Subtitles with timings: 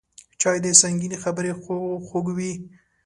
[0.41, 1.51] چای د سنګینې خبرې
[2.07, 2.53] خوږوي